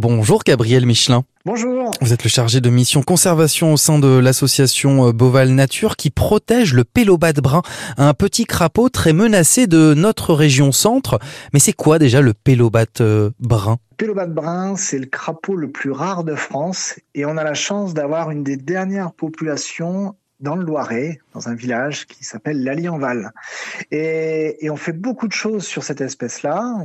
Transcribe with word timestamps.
Bonjour 0.00 0.44
Gabriel 0.46 0.86
Michelin. 0.86 1.24
Bonjour. 1.44 1.90
Vous 2.00 2.12
êtes 2.12 2.22
le 2.22 2.30
chargé 2.30 2.60
de 2.60 2.70
mission 2.70 3.02
conservation 3.02 3.72
au 3.72 3.76
sein 3.76 3.98
de 3.98 4.06
l'association 4.06 5.08
euh, 5.08 5.12
Boval 5.12 5.48
Nature 5.48 5.96
qui 5.96 6.10
protège 6.10 6.72
le 6.72 6.84
pélobat 6.84 7.32
brun, 7.32 7.62
un 7.96 8.14
petit 8.14 8.44
crapaud 8.44 8.90
très 8.90 9.12
menacé 9.12 9.66
de 9.66 9.94
notre 9.94 10.34
région 10.34 10.70
centre. 10.70 11.18
Mais 11.52 11.58
c'est 11.58 11.72
quoi 11.72 11.98
déjà 11.98 12.20
le 12.20 12.32
pélobat 12.32 13.00
euh, 13.00 13.30
brun? 13.40 13.78
Le 13.90 13.96
pélobat 13.96 14.26
brun, 14.28 14.76
c'est 14.76 15.00
le 15.00 15.06
crapaud 15.06 15.56
le 15.56 15.68
plus 15.68 15.90
rare 15.90 16.22
de 16.22 16.36
France 16.36 16.94
et 17.16 17.26
on 17.26 17.36
a 17.36 17.42
la 17.42 17.54
chance 17.54 17.92
d'avoir 17.92 18.30
une 18.30 18.44
des 18.44 18.56
dernières 18.56 19.10
populations 19.10 20.14
dans 20.38 20.54
le 20.54 20.64
Loiret, 20.64 21.18
dans 21.34 21.48
un 21.48 21.54
village 21.56 22.06
qui 22.06 22.22
s'appelle 22.22 22.62
l'Allienval. 22.62 23.32
Et, 23.90 24.64
et, 24.64 24.70
on 24.70 24.76
fait 24.76 24.92
beaucoup 24.92 25.26
de 25.26 25.32
choses 25.32 25.64
sur 25.64 25.82
cette 25.82 26.00
espèce-là. 26.00 26.76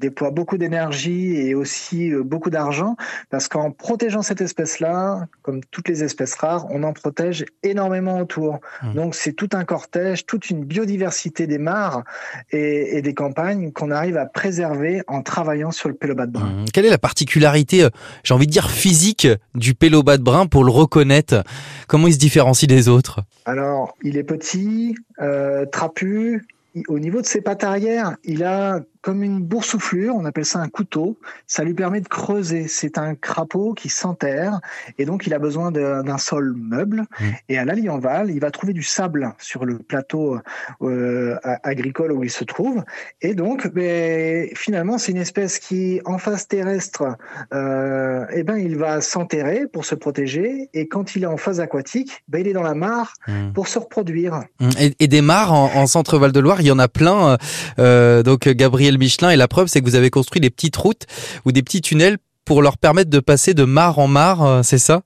Déploie 0.00 0.30
beaucoup 0.30 0.56
d'énergie 0.56 1.36
et 1.36 1.54
aussi 1.54 2.10
euh, 2.10 2.22
beaucoup 2.22 2.48
d'argent 2.48 2.96
parce 3.28 3.48
qu'en 3.48 3.70
protégeant 3.70 4.22
cette 4.22 4.40
espèce-là, 4.40 5.26
comme 5.42 5.60
toutes 5.70 5.88
les 5.88 6.02
espèces 6.02 6.34
rares, 6.34 6.66
on 6.70 6.82
en 6.82 6.92
protège 6.92 7.44
énormément 7.62 8.18
autour. 8.18 8.60
Mmh. 8.82 8.94
Donc 8.94 9.14
c'est 9.14 9.34
tout 9.34 9.50
un 9.52 9.64
cortège, 9.64 10.24
toute 10.24 10.48
une 10.48 10.64
biodiversité 10.64 11.46
des 11.46 11.58
mares 11.58 12.02
et, 12.50 12.96
et 12.96 13.02
des 13.02 13.14
campagnes 13.14 13.72
qu'on 13.72 13.90
arrive 13.90 14.16
à 14.16 14.24
préserver 14.24 15.02
en 15.06 15.20
travaillant 15.22 15.70
sur 15.70 15.88
le 15.88 15.94
pélobat 15.94 16.26
brun. 16.26 16.46
Mmh. 16.46 16.64
Quelle 16.72 16.86
est 16.86 16.90
la 16.90 16.98
particularité, 16.98 17.84
euh, 17.84 17.90
j'ai 18.24 18.32
envie 18.32 18.46
de 18.46 18.52
dire 18.52 18.70
physique, 18.70 19.28
du 19.54 19.74
pélobat 19.74 20.16
brun 20.18 20.46
pour 20.46 20.64
le 20.64 20.70
reconnaître? 20.70 21.44
Comment 21.88 22.06
il 22.06 22.14
se 22.14 22.18
différencie 22.18 22.66
des 22.66 22.88
autres? 22.88 23.20
Alors, 23.44 23.96
il 24.02 24.16
est 24.16 24.24
petit, 24.24 24.94
euh, 25.20 25.66
trapu. 25.66 26.46
Au 26.86 27.00
niveau 27.00 27.20
de 27.20 27.26
ses 27.26 27.40
pattes 27.40 27.64
arrière, 27.64 28.16
il 28.22 28.44
a 28.44 28.78
comme 29.02 29.22
une 29.22 29.40
boursouflure, 29.40 30.14
on 30.14 30.24
appelle 30.24 30.44
ça 30.44 30.58
un 30.58 30.68
couteau. 30.68 31.18
Ça 31.46 31.64
lui 31.64 31.74
permet 31.74 32.00
de 32.00 32.08
creuser. 32.08 32.68
C'est 32.68 32.98
un 32.98 33.14
crapaud 33.14 33.74
qui 33.74 33.88
s'enterre 33.88 34.60
et 34.98 35.04
donc 35.04 35.26
il 35.26 35.34
a 35.34 35.38
besoin 35.38 35.70
d'un 35.70 36.18
sol 36.18 36.54
meuble. 36.56 37.00
Mmh. 37.00 37.24
Et 37.48 37.58
à 37.58 37.64
l'Allienval, 37.64 38.30
il 38.30 38.40
va 38.40 38.50
trouver 38.50 38.72
du 38.72 38.82
sable 38.82 39.32
sur 39.38 39.64
le 39.64 39.78
plateau 39.78 40.38
euh, 40.82 41.36
agricole 41.62 42.12
où 42.12 42.24
il 42.24 42.30
se 42.30 42.44
trouve. 42.44 42.82
Et 43.22 43.34
donc, 43.34 43.68
ben, 43.72 44.48
finalement, 44.54 44.98
c'est 44.98 45.12
une 45.12 45.18
espèce 45.18 45.58
qui, 45.58 46.00
en 46.04 46.18
phase 46.18 46.46
terrestre, 46.46 47.16
euh, 47.54 48.24
eh 48.32 48.42
ben, 48.42 48.56
il 48.56 48.76
va 48.76 49.00
s'enterrer 49.00 49.66
pour 49.66 49.84
se 49.84 49.94
protéger. 49.94 50.68
Et 50.74 50.88
quand 50.88 51.16
il 51.16 51.22
est 51.22 51.26
en 51.26 51.36
phase 51.36 51.60
aquatique, 51.60 52.22
ben, 52.28 52.40
il 52.40 52.48
est 52.48 52.52
dans 52.52 52.62
la 52.62 52.74
mare 52.74 53.14
mmh. 53.26 53.52
pour 53.52 53.68
se 53.68 53.78
reproduire. 53.78 54.42
Mmh. 54.60 54.68
Et, 54.78 54.94
et 55.00 55.08
des 55.08 55.22
mares 55.22 55.52
en, 55.52 55.74
en 55.74 55.86
centre 55.86 56.18
Val 56.18 56.32
de 56.32 56.40
Loire, 56.40 56.60
il 56.60 56.66
y 56.66 56.70
en 56.70 56.78
a 56.78 56.88
plein. 56.88 57.38
Euh, 57.78 58.22
donc, 58.22 58.48
Gabriel 58.48 58.89
Michelin 58.98 59.30
et 59.30 59.36
la 59.36 59.48
preuve 59.48 59.68
c'est 59.68 59.80
que 59.80 59.86
vous 59.86 59.94
avez 59.94 60.10
construit 60.10 60.40
des 60.40 60.50
petites 60.50 60.76
routes 60.76 61.06
ou 61.44 61.52
des 61.52 61.62
petits 61.62 61.80
tunnels 61.80 62.18
pour 62.44 62.62
leur 62.62 62.78
permettre 62.78 63.10
de 63.10 63.20
passer 63.20 63.54
de 63.54 63.64
mare 63.64 63.98
en 63.98 64.08
mare, 64.08 64.42
euh, 64.42 64.62
c'est 64.64 64.78
ça? 64.78 65.02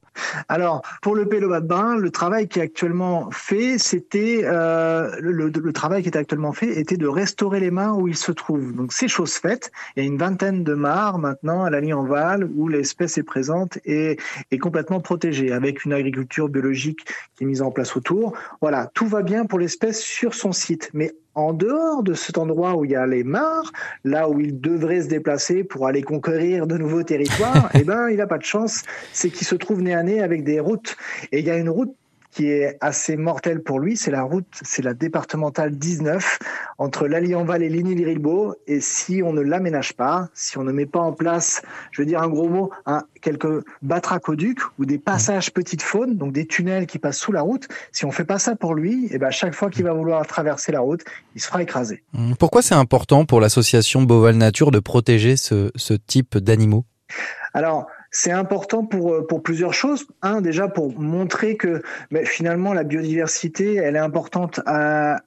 Alors, 0.49 0.83
pour 1.03 1.15
le 1.15 1.29
Pélobat 1.29 1.61
de 1.61 1.67
Bain, 1.67 1.97
le 1.97 2.11
travail 2.11 2.49
qui 2.49 2.59
est 2.59 2.63
actuellement 2.63 3.31
fait, 3.31 3.79
c'était 3.79 4.41
euh, 4.45 5.11
le, 5.21 5.49
le, 5.49 5.73
travail 5.73 6.03
qui 6.03 6.09
est 6.09 6.17
actuellement 6.17 6.53
fait 6.53 6.79
était 6.79 6.97
de 6.97 7.07
restaurer 7.07 7.61
les 7.61 7.71
mares 7.71 7.99
où 7.99 8.09
ils 8.09 8.17
se 8.17 8.33
trouvent. 8.33 8.75
Donc, 8.75 8.93
c'est 8.93 9.09
chose 9.09 9.35
faite. 9.35 9.71
Il 9.97 10.03
y 10.03 10.07
a 10.07 10.09
une 10.09 10.19
vingtaine 10.19 10.65
de 10.65 10.75
mares 10.75 11.19
maintenant 11.19 11.65
à 11.65 11.71
la 11.71 11.85
en 11.93 12.05
Val 12.05 12.49
où 12.55 12.69
l'espèce 12.69 13.19
est 13.19 13.23
présente 13.23 13.79
et 13.85 14.17
est 14.51 14.59
complètement 14.59 15.01
protégée 15.01 15.53
avec 15.53 15.85
une 15.85 15.93
agriculture 15.93 16.49
biologique 16.49 17.05
qui 17.37 17.45
est 17.45 17.47
mise 17.47 17.63
en 17.63 17.71
place 17.71 17.97
autour. 17.97 18.33
Voilà, 18.61 18.91
tout 18.95 19.07
va 19.07 19.23
bien 19.23 19.45
pour 19.45 19.59
l'espèce 19.59 20.01
sur 20.01 20.35
son 20.35 20.53
site. 20.53 20.91
Mais 20.95 21.13
en 21.35 21.53
dehors 21.53 22.03
de 22.03 22.15
cet 22.15 22.39
endroit 22.39 22.77
où 22.77 22.85
il 22.85 22.93
y 22.93 22.97
a 22.97 23.07
les 23.07 23.25
mares, 23.25 23.73
là 24.05 24.29
où 24.29 24.41
il 24.41 24.61
devrait 24.61 25.03
se 25.03 25.09
déplacer 25.09 25.65
pour 25.65 25.87
aller 25.87 26.03
conquérir 26.03 26.67
de 26.67 26.79
nouveaux 26.79 27.03
territoires, 27.03 27.71
eh 27.75 27.83
ben, 27.83 28.09
il 28.09 28.19
n'a 28.19 28.27
pas 28.27 28.39
de 28.39 28.45
chance. 28.45 28.83
C'est 29.13 29.31
qu'il 29.31 29.47
se 29.47 29.57
trouve 29.57 29.83
nez 29.83 29.95
à 29.95 30.03
avec 30.21 30.45
des 30.45 30.61
routes. 30.61 30.97
Et 31.33 31.41
il 31.41 31.47
y 31.47 31.51
a 31.51 31.57
une 31.57 31.71
route 31.71 31.95
qui 32.35 32.49
est 32.49 32.77
assez 32.81 33.17
mortelle 33.17 33.63
pour 33.63 33.79
lui, 33.79 33.97
c'est 33.97 34.11
la 34.11 34.23
route, 34.23 34.47
c'est 34.63 34.83
la 34.83 34.93
départementale 34.93 35.71
19 35.71 36.41
entre 36.79 37.07
l'Allienval 37.07 37.63
et 37.63 37.69
Ligny-Liribeau. 37.69 38.57
Et 38.67 38.81
si 38.81 39.23
on 39.23 39.33
ne 39.33 39.41
l'aménage 39.41 39.93
pas, 39.93 40.29
si 40.35 40.59
on 40.59 40.65
ne 40.65 40.73
met 40.73 40.87
pas 40.87 40.99
en 40.99 41.13
place, 41.13 41.63
je 41.93 42.03
veux 42.03 42.07
dire 42.07 42.21
un 42.21 42.29
gros 42.29 42.49
mot, 42.49 42.73
un, 42.87 43.05
quelques 43.23 43.65
batracoducs 43.83 44.59
ou 44.81 44.85
des 44.85 44.99
passages 44.99 45.53
petites 45.53 45.83
faunes, 45.83 46.17
donc 46.17 46.33
des 46.33 46.47
tunnels 46.47 46.87
qui 46.87 46.99
passent 46.99 47.19
sous 47.19 47.31
la 47.31 47.43
route, 47.43 47.69
si 47.93 48.05
on 48.05 48.11
fait 48.11 48.25
pas 48.25 48.41
ça 48.41 48.57
pour 48.57 48.75
lui, 48.75 49.05
et 49.05 49.11
eh 49.13 49.19
ben 49.19 49.31
chaque 49.31 49.55
fois 49.55 49.71
qu'il 49.71 49.85
va 49.85 49.93
vouloir 49.93 50.27
traverser 50.27 50.73
la 50.73 50.81
route, 50.81 51.05
il 51.37 51.41
se 51.41 51.47
fera 51.47 51.63
écraser. 51.63 52.03
Pourquoi 52.41 52.63
c'est 52.63 52.75
important 52.75 53.27
pour 53.27 53.41
l'association 53.41 54.03
Boval 54.03 54.35
Nature 54.35 54.73
de 54.73 54.81
protéger 54.81 55.37
ce, 55.37 55.71
ce 55.77 55.95
type 55.95 56.37
d'animaux? 56.39 56.85
Alors, 57.53 57.87
c'est 58.15 58.31
important 58.31 58.87
pour, 58.87 59.13
euh, 59.13 59.27
pour 59.27 59.43
plusieurs 59.43 59.75
choses. 59.75 60.07
Un, 60.23 60.41
déjà 60.41 60.69
pour 60.69 60.99
montrer 60.99 61.57
que 61.57 61.83
mais 62.11 62.25
finalement 62.25 62.73
la 62.73 62.85
biodiversité, 62.85 63.75
elle 63.75 63.97
est 63.97 63.99
importante 63.99 64.61
à, 64.67 65.19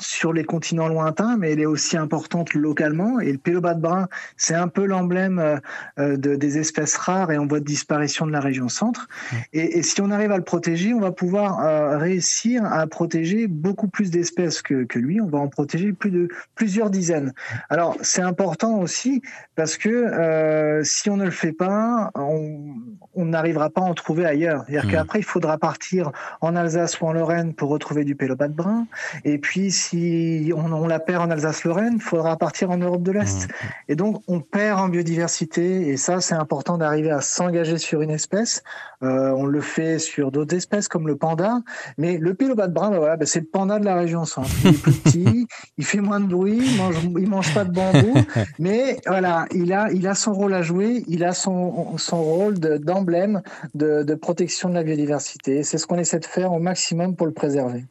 sur 0.00 0.32
les 0.32 0.44
continents 0.44 0.88
lointains, 0.88 1.36
mais 1.36 1.52
elle 1.52 1.60
est 1.60 1.66
aussi 1.66 1.96
importante 1.96 2.54
localement. 2.54 3.20
Et 3.20 3.32
le 3.32 3.38
pélobat 3.38 3.74
de 3.74 3.80
brun, 3.80 4.08
c'est 4.36 4.54
un 4.54 4.68
peu 4.68 4.84
l'emblème 4.84 5.38
euh, 5.38 5.56
euh, 5.98 6.16
de, 6.16 6.34
des 6.34 6.58
espèces 6.58 6.96
rares 6.96 7.30
et 7.32 7.38
en 7.38 7.46
voie 7.46 7.60
de 7.60 7.64
disparition 7.64 8.26
de 8.26 8.32
la 8.32 8.40
région 8.40 8.68
centre. 8.68 9.08
Et, 9.52 9.78
et 9.78 9.82
si 9.82 10.00
on 10.00 10.10
arrive 10.10 10.32
à 10.32 10.36
le 10.36 10.44
protéger, 10.44 10.94
on 10.94 11.00
va 11.00 11.12
pouvoir 11.12 11.60
euh, 11.60 11.98
réussir 11.98 12.64
à 12.64 12.86
protéger 12.86 13.46
beaucoup 13.46 13.88
plus 13.88 14.10
d'espèces 14.10 14.62
que, 14.62 14.84
que, 14.84 14.98
lui. 14.98 15.20
On 15.20 15.26
va 15.26 15.38
en 15.38 15.48
protéger 15.48 15.92
plus 15.92 16.10
de 16.10 16.28
plusieurs 16.54 16.90
dizaines. 16.90 17.32
Alors 17.68 17.96
c'est 18.02 18.22
important 18.22 18.78
aussi 18.78 19.22
parce 19.54 19.76
que 19.76 19.88
euh, 19.88 20.82
si 20.84 21.10
on 21.10 21.16
ne 21.16 21.24
le 21.24 21.30
fait 21.30 21.52
pas, 21.52 22.10
on 22.14 23.24
n'arrivera 23.24 23.70
pas 23.70 23.82
à 23.82 23.84
en 23.84 23.94
trouver 23.94 24.24
ailleurs. 24.24 24.64
C'est-à-dire 24.66 24.86
mmh. 24.86 24.92
qu'après, 24.92 25.18
il 25.20 25.24
faudra 25.24 25.58
partir 25.58 26.12
en 26.40 26.56
Alsace 26.56 27.00
ou 27.00 27.06
en 27.06 27.12
Lorraine 27.12 27.54
pour 27.54 27.70
retrouver 27.70 28.04
du 28.04 28.14
pélobat 28.14 28.48
de 28.48 28.54
brun. 28.54 28.86
Et 29.24 29.38
puis 29.60 29.70
si 29.70 30.52
on, 30.56 30.72
on 30.72 30.86
la 30.86 31.00
perd 31.00 31.22
en 31.22 31.30
Alsace-Lorraine, 31.30 31.94
il 31.96 32.00
faudra 32.00 32.38
partir 32.38 32.70
en 32.70 32.78
Europe 32.78 33.02
de 33.02 33.12
l'Est. 33.12 33.46
Mmh. 33.46 33.52
Et 33.88 33.94
donc, 33.94 34.22
on 34.26 34.40
perd 34.40 34.80
en 34.80 34.88
biodiversité. 34.88 35.88
Et 35.88 35.98
ça, 35.98 36.22
c'est 36.22 36.34
important 36.34 36.78
d'arriver 36.78 37.10
à 37.10 37.20
s'engager 37.20 37.76
sur 37.76 38.00
une 38.00 38.10
espèce. 38.10 38.62
Euh, 39.02 39.30
on 39.36 39.44
le 39.44 39.60
fait 39.60 39.98
sur 39.98 40.30
d'autres 40.32 40.56
espèces 40.56 40.88
comme 40.88 41.06
le 41.06 41.16
panda. 41.16 41.60
Mais 41.98 42.16
le 42.16 42.32
pélobat 42.32 42.68
de 42.68 42.72
brun, 42.72 42.90
ben 42.90 42.98
voilà, 43.00 43.18
ben 43.18 43.26
c'est 43.26 43.40
le 43.40 43.46
panda 43.46 43.78
de 43.78 43.84
la 43.84 43.96
région 43.96 44.24
centre. 44.24 44.48
Il 44.64 44.70
est 44.70 44.82
plus 44.82 44.92
petit, 45.04 45.46
il 45.76 45.84
fait 45.84 46.00
moins 46.00 46.20
de 46.20 46.26
bruit, 46.26 46.60
il 46.62 46.78
mange, 46.78 46.96
il 47.18 47.28
mange 47.28 47.52
pas 47.52 47.64
de 47.64 47.72
bambou. 47.72 48.14
mais 48.58 48.98
voilà, 49.06 49.44
il 49.52 49.74
a, 49.74 49.92
il 49.92 50.08
a 50.08 50.14
son 50.14 50.32
rôle 50.32 50.54
à 50.54 50.62
jouer. 50.62 51.04
Il 51.06 51.22
a 51.22 51.32
son, 51.34 51.98
son 51.98 52.22
rôle 52.22 52.58
d'emblème 52.58 53.42
de, 53.74 53.98
de, 53.98 54.02
de 54.04 54.14
protection 54.14 54.70
de 54.70 54.74
la 54.74 54.84
biodiversité. 54.84 55.64
C'est 55.64 55.76
ce 55.76 55.86
qu'on 55.86 55.98
essaie 55.98 56.18
de 56.18 56.24
faire 56.24 56.50
au 56.50 56.60
maximum 56.60 57.14
pour 57.14 57.26
le 57.26 57.34
préserver. 57.34 57.84